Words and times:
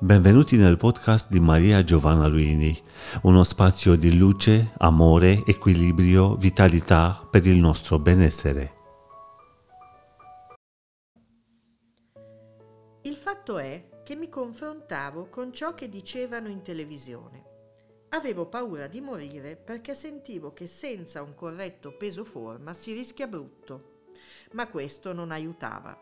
Benvenuti 0.00 0.56
nel 0.56 0.76
podcast 0.76 1.30
di 1.30 1.38
Maria 1.38 1.84
Giovanna 1.84 2.26
Luini, 2.26 2.76
uno 3.22 3.44
spazio 3.44 3.94
di 3.94 4.18
luce, 4.18 4.72
amore, 4.78 5.44
equilibrio, 5.46 6.34
vitalità 6.34 7.26
per 7.30 7.46
il 7.46 7.56
nostro 7.58 8.00
benessere. 8.00 8.74
Il 13.02 13.14
fatto 13.14 13.58
è 13.58 14.02
che 14.02 14.16
mi 14.16 14.28
confrontavo 14.28 15.28
con 15.28 15.52
ciò 15.52 15.74
che 15.74 15.88
dicevano 15.88 16.48
in 16.48 16.62
televisione. 16.62 17.44
Avevo 18.10 18.46
paura 18.46 18.88
di 18.88 19.00
morire 19.00 19.54
perché 19.54 19.94
sentivo 19.94 20.52
che 20.52 20.66
senza 20.66 21.22
un 21.22 21.36
corretto 21.36 21.96
peso 21.96 22.24
forma 22.24 22.74
si 22.74 22.92
rischia 22.92 23.28
brutto, 23.28 24.02
ma 24.54 24.66
questo 24.66 25.12
non 25.12 25.30
aiutava. 25.30 25.96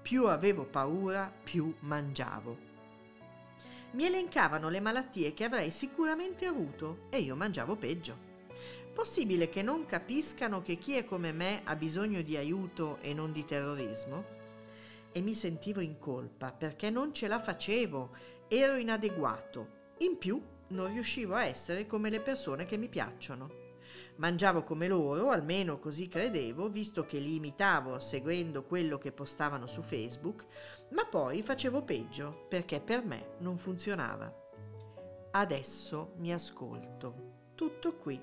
Più 0.00 0.28
avevo 0.28 0.64
paura, 0.64 1.32
più 1.42 1.74
mangiavo. 1.80 2.73
Mi 3.94 4.06
elencavano 4.06 4.70
le 4.70 4.80
malattie 4.80 5.34
che 5.34 5.44
avrei 5.44 5.70
sicuramente 5.70 6.46
avuto 6.46 7.06
e 7.10 7.20
io 7.20 7.36
mangiavo 7.36 7.76
peggio. 7.76 8.32
Possibile 8.92 9.48
che 9.48 9.62
non 9.62 9.86
capiscano 9.86 10.62
che 10.62 10.78
chi 10.78 10.96
è 10.96 11.04
come 11.04 11.30
me 11.30 11.60
ha 11.62 11.76
bisogno 11.76 12.20
di 12.20 12.36
aiuto 12.36 12.98
e 13.02 13.14
non 13.14 13.30
di 13.30 13.44
terrorismo? 13.44 14.24
E 15.12 15.20
mi 15.20 15.32
sentivo 15.32 15.78
in 15.78 16.00
colpa 16.00 16.50
perché 16.50 16.90
non 16.90 17.14
ce 17.14 17.28
la 17.28 17.38
facevo, 17.38 18.16
ero 18.48 18.74
inadeguato. 18.74 19.92
In 19.98 20.18
più 20.18 20.42
non 20.68 20.92
riuscivo 20.92 21.34
a 21.34 21.44
essere 21.44 21.86
come 21.86 22.10
le 22.10 22.20
persone 22.20 22.64
che 22.64 22.76
mi 22.76 22.88
piacciono. 22.88 23.63
Mangiavo 24.16 24.62
come 24.62 24.86
loro, 24.86 25.30
almeno 25.30 25.78
così 25.78 26.06
credevo, 26.06 26.68
visto 26.68 27.04
che 27.04 27.18
li 27.18 27.34
imitavo 27.34 27.98
seguendo 27.98 28.62
quello 28.62 28.96
che 28.96 29.10
postavano 29.10 29.66
su 29.66 29.82
Facebook, 29.82 30.46
ma 30.90 31.04
poi 31.04 31.42
facevo 31.42 31.82
peggio 31.82 32.46
perché 32.48 32.80
per 32.80 33.04
me 33.04 33.34
non 33.38 33.58
funzionava. 33.58 34.32
Adesso 35.32 36.12
mi 36.18 36.32
ascolto. 36.32 37.32
Tutto 37.56 37.96
qui. 37.96 38.20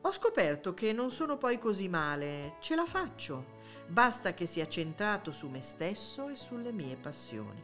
Ho 0.00 0.12
scoperto 0.12 0.74
che 0.74 0.92
non 0.92 1.10
sono 1.10 1.38
poi 1.38 1.58
così 1.58 1.88
male, 1.88 2.56
ce 2.58 2.74
la 2.74 2.86
faccio. 2.86 3.56
Basta 3.86 4.34
che 4.34 4.46
sia 4.46 4.66
centrato 4.66 5.30
su 5.30 5.48
me 5.48 5.60
stesso 5.60 6.28
e 6.28 6.34
sulle 6.34 6.72
mie 6.72 6.96
passioni. 6.96 7.62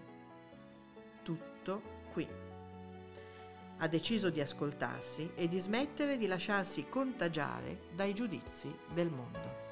Tutto 1.23 1.83
qui 2.13 2.54
ha 3.85 3.89
deciso 3.89 4.31
di 4.31 4.41
ascoltarsi 4.41 5.33
e 5.35 5.47
di 5.47 5.59
smettere 5.59 6.17
di 6.17 6.27
lasciarsi 6.27 6.89
contagiare 6.89 7.81
dai 7.95 8.15
giudizi 8.15 8.75
del 8.95 9.11
mondo. 9.11 9.63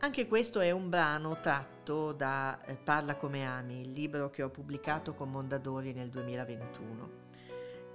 Anche 0.00 0.28
questo 0.28 0.60
è 0.60 0.70
un 0.70 0.90
brano 0.90 1.40
tratto 1.40 2.12
da 2.12 2.62
eh, 2.66 2.74
Parla 2.74 3.16
come 3.16 3.46
ami, 3.46 3.80
il 3.80 3.92
libro 3.92 4.28
che 4.28 4.42
ho 4.42 4.50
pubblicato 4.50 5.14
con 5.14 5.30
Mondadori 5.30 5.94
nel 5.94 6.10
2021. 6.10 7.26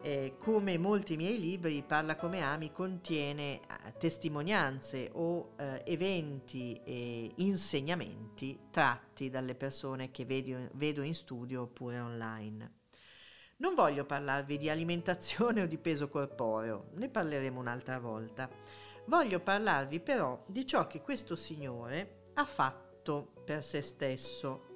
Eh, 0.01 0.35
come 0.39 0.79
molti 0.79 1.15
miei 1.15 1.39
libri, 1.39 1.83
Parla 1.83 2.15
come 2.15 2.41
ami 2.41 2.71
contiene 2.71 3.61
eh, 3.61 3.93
testimonianze 3.99 5.11
o 5.13 5.53
eh, 5.57 5.83
eventi 5.85 6.81
e 6.83 7.31
insegnamenti 7.35 8.61
tratti 8.71 9.29
dalle 9.29 9.53
persone 9.53 10.09
che 10.09 10.25
vedo, 10.25 10.69
vedo 10.73 11.03
in 11.03 11.13
studio 11.13 11.61
oppure 11.61 11.99
online. 11.99 12.81
Non 13.57 13.75
voglio 13.75 14.03
parlarvi 14.03 14.57
di 14.57 14.69
alimentazione 14.69 15.61
o 15.61 15.67
di 15.67 15.77
peso 15.77 16.09
corporeo, 16.09 16.87
ne 16.93 17.07
parleremo 17.07 17.59
un'altra 17.59 17.99
volta. 17.99 18.49
Voglio 19.05 19.39
parlarvi 19.39 19.99
però 19.99 20.43
di 20.47 20.65
ciò 20.65 20.87
che 20.87 21.01
questo 21.01 21.35
signore 21.35 22.31
ha 22.33 22.45
fatto 22.45 23.33
per 23.45 23.63
se 23.63 23.81
stesso. 23.81 24.71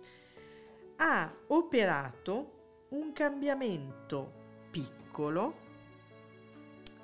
Ha 0.98 1.34
operato 1.48 2.86
un 2.90 3.12
cambiamento 3.14 4.32
piccolo 4.70 5.66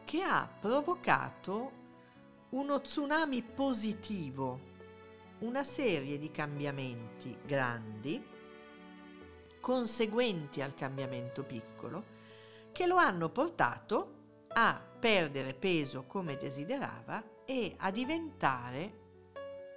che 0.06 0.22
ha 0.22 0.48
provocato 0.60 1.82
uno 2.50 2.82
tsunami 2.82 3.42
positivo, 3.42 4.72
una 5.40 5.64
serie 5.64 6.20
di 6.20 6.30
cambiamenti 6.30 7.36
grandi 7.44 8.24
conseguenti 9.64 10.62
al 10.62 10.74
cambiamento 10.74 11.46
piccolo 11.46 12.04
che 12.74 12.86
lo 12.86 12.98
hanno 12.98 13.30
portato 13.30 14.48
a 14.50 14.78
perdere 15.00 15.54
peso 15.54 16.04
come 16.04 16.36
desiderava 16.36 17.24
e 17.46 17.74
a 17.78 17.90
diventare 17.90 19.00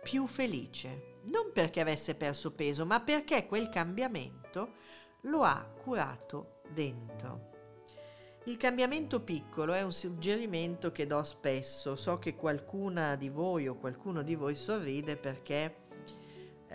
più 0.03 0.27
felice. 0.27 1.21
Non 1.27 1.53
perché 1.53 1.81
avesse 1.81 2.17
perso 2.17 2.51
peso, 2.51 2.85
ma 2.85 3.01
perché 3.01 3.47
quel 3.47 3.69
cambiamento 3.69 4.73
lo 5.23 5.45
ha 5.45 5.65
curato 5.81 6.63
dentro. 6.69 7.53
Il 8.47 8.57
cambiamento 8.57 9.21
piccolo 9.21 9.73
è 9.73 9.83
un 9.83 9.93
suggerimento 9.93 10.91
che 10.91 11.07
do 11.07 11.23
spesso. 11.23 11.95
So 11.95 12.19
che 12.19 12.35
qualcuna 12.35 13.15
di 13.15 13.29
voi 13.29 13.69
o 13.69 13.77
qualcuno 13.77 14.23
di 14.23 14.35
voi 14.35 14.57
sorride 14.57 15.17
perché 15.17 15.86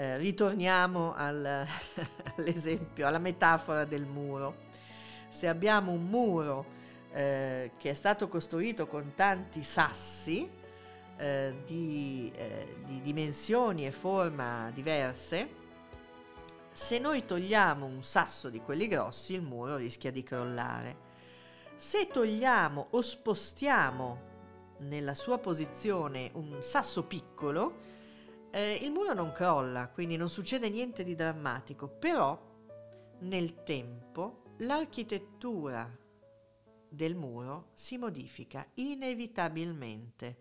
eh, 0.02 0.18
ritorniamo 0.18 1.14
al, 1.14 1.46
all'esempio, 2.36 3.06
alla 3.06 3.20
metafora 3.20 3.86
del 3.86 4.06
muro. 4.06 4.70
Se 5.30 5.48
abbiamo 5.48 5.92
un 5.92 6.06
muro 6.06 6.66
eh, 7.14 7.74
che 7.78 7.92
è 7.92 7.94
stato 7.94 8.28
costruito 8.28 8.88
con 8.88 9.14
tanti 9.14 9.64
sassi 9.64 10.50
eh, 11.18 11.54
di, 11.68 12.32
eh, 12.36 12.78
di 12.84 13.00
dimensioni 13.02 13.86
e 13.86 13.92
forma 13.92 14.72
diverse, 14.74 15.60
se 16.72 16.98
noi 16.98 17.24
togliamo 17.24 17.86
un 17.86 18.04
sasso 18.04 18.50
di 18.50 18.60
quelli 18.60 18.88
grossi, 18.88 19.34
il 19.34 19.44
muro 19.44 19.76
rischia 19.76 20.10
di 20.10 20.24
crollare. 20.24 21.10
Se 21.76 22.08
togliamo 22.08 22.88
o 22.90 23.02
spostiamo 23.02 24.30
nella 24.80 25.14
sua 25.14 25.38
posizione 25.38 26.32
un 26.34 26.58
sasso 26.62 27.04
piccolo, 27.04 28.00
eh, 28.52 28.80
il 28.82 28.92
muro 28.92 29.14
non 29.14 29.32
crolla, 29.32 29.88
quindi 29.88 30.18
non 30.18 30.30
succede 30.30 30.70
niente 30.70 31.04
di 31.04 31.16
drammatico, 31.16 31.88
però 31.88 32.40
nel 33.20 33.64
tempo 33.64 34.44
l'architettura 34.58 35.90
del 36.90 37.16
muro 37.16 37.70
si 37.74 37.98
modifica 37.98 38.68
inevitabilmente 38.76 40.38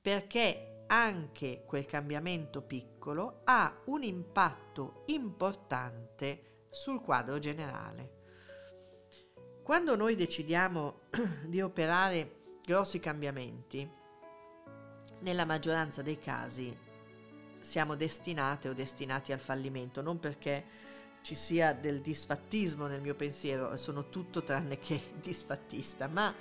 perché 0.00 0.84
anche 0.88 1.62
quel 1.66 1.86
cambiamento 1.86 2.60
piccolo 2.62 3.40
ha 3.44 3.80
un 3.86 4.02
impatto 4.02 5.04
importante 5.06 6.66
sul 6.70 7.00
quadro 7.00 7.38
generale. 7.38 8.22
Quando 9.62 9.96
noi 9.96 10.14
decidiamo 10.14 11.02
di 11.46 11.62
operare 11.62 12.42
grossi 12.62 12.98
cambiamenti, 12.98 13.88
nella 15.20 15.46
maggioranza 15.46 16.02
dei 16.02 16.18
casi 16.18 16.76
siamo 17.64 17.94
destinate 17.96 18.68
o 18.68 18.74
destinati 18.74 19.32
al 19.32 19.40
fallimento, 19.40 20.02
non 20.02 20.20
perché 20.20 20.64
ci 21.22 21.34
sia 21.34 21.72
del 21.72 22.02
disfattismo 22.02 22.86
nel 22.86 23.00
mio 23.00 23.14
pensiero, 23.14 23.74
sono 23.76 24.10
tutto 24.10 24.42
tranne 24.42 24.78
che 24.78 25.00
disfattista, 25.20 26.06
ma 26.06 26.34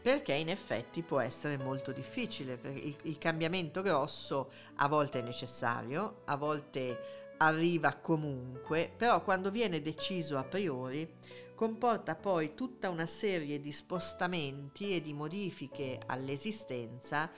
perché 0.00 0.34
in 0.34 0.48
effetti 0.48 1.02
può 1.02 1.18
essere 1.18 1.56
molto 1.56 1.90
difficile, 1.90 2.56
perché 2.56 2.78
il, 2.78 2.96
il 3.02 3.18
cambiamento 3.18 3.82
grosso 3.82 4.50
a 4.76 4.86
volte 4.86 5.18
è 5.18 5.22
necessario, 5.22 6.20
a 6.26 6.36
volte 6.36 7.25
arriva 7.38 7.94
comunque, 7.96 8.92
però 8.96 9.22
quando 9.22 9.50
viene 9.50 9.82
deciso 9.82 10.38
a 10.38 10.44
priori 10.44 11.14
comporta 11.54 12.14
poi 12.14 12.54
tutta 12.54 12.90
una 12.90 13.06
serie 13.06 13.60
di 13.60 13.72
spostamenti 13.72 14.94
e 14.94 15.00
di 15.00 15.14
modifiche 15.14 15.98
all'esistenza 16.06 17.30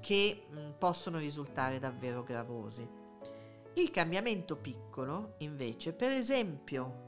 che 0.00 0.46
mh, 0.48 0.78
possono 0.78 1.18
risultare 1.18 1.78
davvero 1.78 2.22
gravosi. 2.22 2.88
Il 3.74 3.90
cambiamento 3.90 4.56
piccolo, 4.56 5.34
invece, 5.38 5.92
per 5.92 6.10
esempio, 6.12 7.04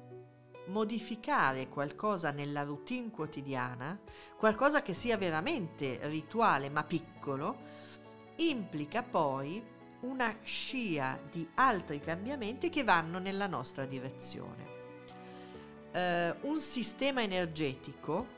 modificare 0.67 1.69
qualcosa 1.69 2.31
nella 2.31 2.62
routine 2.62 3.11
quotidiana, 3.11 3.99
qualcosa 4.37 4.82
che 4.82 4.93
sia 4.93 5.17
veramente 5.17 5.99
rituale 6.02 6.69
ma 6.69 6.84
piccolo, 6.84 7.56
implica 8.37 9.02
poi 9.02 9.76
una 10.00 10.37
scia 10.43 11.19
di 11.31 11.49
altri 11.55 12.00
cambiamenti 12.00 12.69
che 12.69 12.85
vanno 12.85 13.19
nella 13.19 13.47
nostra 13.47 13.85
direzione. 13.85 14.77
Eh, 15.93 16.35
un 16.43 16.59
sistema 16.59 17.23
energetico 17.23 18.37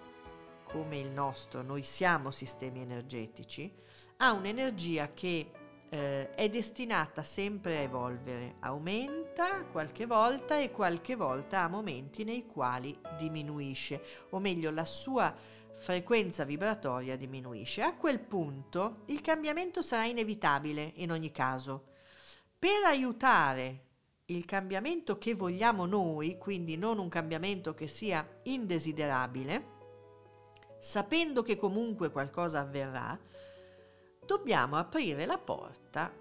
come 0.65 0.99
il 0.99 1.11
nostro, 1.11 1.63
noi 1.63 1.83
siamo 1.83 2.31
sistemi 2.31 2.81
energetici, 2.81 3.73
ha 4.19 4.33
un'energia 4.33 5.13
che 5.13 5.51
eh, 5.89 6.31
è 6.35 6.49
destinata 6.49 7.25
sempre 7.25 7.79
a 7.79 7.81
evolvere, 7.81 8.55
aumenta 8.61 9.65
qualche 9.65 10.07
volta 10.07 10.59
e 10.59 10.71
qualche 10.71 11.17
volta 11.17 11.63
ha 11.63 11.69
momenti 11.69 12.23
nei 12.23 12.47
quali 12.47 12.97
diminuisce, 13.19 14.01
o 14.31 14.39
meglio 14.39 14.71
la 14.71 14.85
sua 14.85 15.35
frequenza 15.81 16.45
vibratoria 16.45 17.17
diminuisce. 17.17 17.83
A 17.83 17.95
quel 17.95 18.21
punto 18.21 19.03
il 19.07 19.23
cambiamento 19.23 19.83
sarà 19.83 20.05
inevitabile 20.05 20.93
in 20.97 21.11
ogni 21.11 21.31
caso. 21.31 21.87
Per 22.59 22.85
aiutare 22.85 23.87
il 24.27 24.45
cambiamento 24.45 25.17
che 25.19 25.35
vogliamo 25.35 25.87
noi, 25.87 26.37
quindi 26.39 26.77
non 26.77 26.99
un 26.99 27.09
cambiamento 27.09 27.75
che 27.75 27.89
sia 27.89 28.27
indesiderabile, 28.45 29.79
sapendo 30.79 31.43
che 31.43 31.57
comunque 31.57 32.11
qualcosa 32.11 32.61
avverrà, 32.61 33.19
dobbiamo 34.25 34.77
aprire 34.77 35.25
la 35.25 35.39
porta 35.39 36.15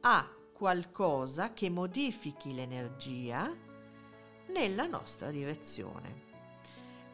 a 0.00 0.30
qualcosa 0.52 1.52
che 1.54 1.70
modifichi 1.70 2.54
l'energia 2.54 3.50
nella 4.48 4.86
nostra 4.86 5.30
direzione. 5.30 6.27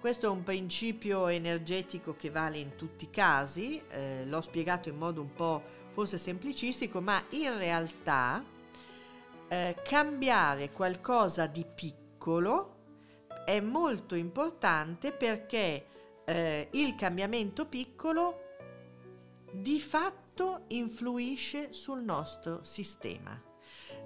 Questo 0.05 0.27
è 0.27 0.29
un 0.29 0.43
principio 0.43 1.29
energetico 1.29 2.15
che 2.15 2.29
vale 2.29 2.59
in 2.59 2.77
tutti 2.77 3.05
i 3.05 3.11
casi, 3.11 3.83
eh, 3.89 4.27
l'ho 4.27 4.43
spiegato 4.43 4.91
in 4.91 4.99
modo 4.99 5.23
un 5.23 5.33
po' 5.33 5.63
forse 5.95 6.19
semplicistico, 6.19 7.01
ma 7.01 7.25
in 7.31 7.57
realtà 7.57 8.45
eh, 9.49 9.75
cambiare 9.83 10.73
qualcosa 10.73 11.47
di 11.47 11.65
piccolo 11.65 12.75
è 13.47 13.61
molto 13.61 14.15
importante 14.15 15.11
perché 15.11 15.87
eh, 16.27 16.69
il 16.73 16.97
cambiamento 16.97 17.65
piccolo 17.65 18.41
di 19.53 19.81
fatto 19.81 20.65
influisce 20.69 21.73
sul 21.73 22.03
nostro 22.03 22.63
sistema. 22.63 23.43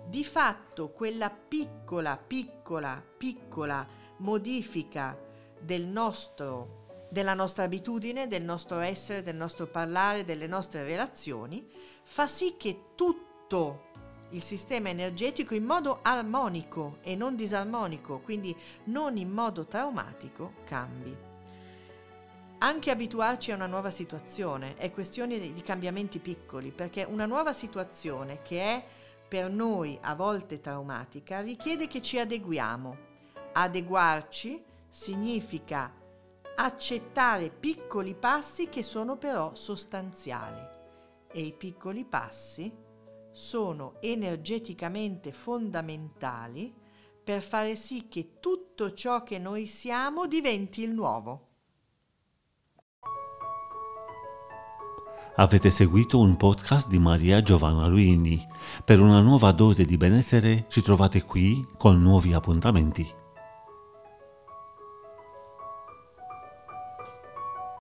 Di 0.06 0.22
fatto 0.22 0.90
quella 0.90 1.28
piccola, 1.28 2.16
piccola, 2.16 3.04
piccola 3.16 3.84
modifica 4.18 5.26
del 5.60 5.86
nostro, 5.86 7.06
della 7.10 7.34
nostra 7.34 7.64
abitudine, 7.64 8.28
del 8.28 8.42
nostro 8.42 8.78
essere, 8.80 9.22
del 9.22 9.36
nostro 9.36 9.66
parlare, 9.66 10.24
delle 10.24 10.46
nostre 10.46 10.84
relazioni, 10.84 11.66
fa 12.02 12.26
sì 12.26 12.54
che 12.56 12.90
tutto 12.94 13.86
il 14.30 14.42
sistema 14.42 14.90
energetico 14.90 15.54
in 15.54 15.64
modo 15.64 16.00
armonico 16.02 16.98
e 17.02 17.14
non 17.14 17.34
disarmonico, 17.34 18.18
quindi 18.18 18.54
non 18.84 19.16
in 19.16 19.30
modo 19.30 19.66
traumatico, 19.66 20.52
cambi. 20.64 21.16
Anche 22.60 22.90
abituarci 22.90 23.52
a 23.52 23.54
una 23.54 23.66
nuova 23.66 23.90
situazione 23.90 24.76
è 24.76 24.90
questione 24.90 25.38
di 25.38 25.62
cambiamenti 25.62 26.18
piccoli, 26.18 26.72
perché 26.72 27.04
una 27.08 27.24
nuova 27.24 27.52
situazione 27.52 28.42
che 28.42 28.60
è 28.60 28.84
per 29.28 29.50
noi 29.50 29.96
a 30.00 30.14
volte 30.14 30.60
traumatica 30.60 31.40
richiede 31.40 31.86
che 31.86 32.02
ci 32.02 32.18
adeguiamo. 32.18 33.06
Adeguarci 33.52 34.64
significa 34.88 35.92
accettare 36.56 37.50
piccoli 37.50 38.14
passi 38.14 38.68
che 38.68 38.82
sono 38.82 39.16
però 39.16 39.54
sostanziali 39.54 40.60
e 41.30 41.40
i 41.40 41.52
piccoli 41.52 42.04
passi 42.04 42.72
sono 43.30 43.94
energeticamente 44.00 45.30
fondamentali 45.30 46.74
per 47.22 47.42
fare 47.42 47.76
sì 47.76 48.08
che 48.08 48.38
tutto 48.40 48.92
ciò 48.92 49.22
che 49.22 49.38
noi 49.38 49.66
siamo 49.66 50.26
diventi 50.26 50.82
il 50.82 50.90
nuovo. 50.90 51.46
Avete 55.36 55.70
seguito 55.70 56.18
un 56.18 56.36
podcast 56.36 56.88
di 56.88 56.98
Maria 56.98 57.40
Giovanna 57.42 57.86
Luini. 57.86 58.44
Per 58.84 58.98
una 58.98 59.20
nuova 59.20 59.52
dose 59.52 59.84
di 59.84 59.96
benessere 59.96 60.64
ci 60.68 60.82
trovate 60.82 61.22
qui 61.22 61.64
con 61.76 62.02
nuovi 62.02 62.32
appuntamenti. 62.32 63.17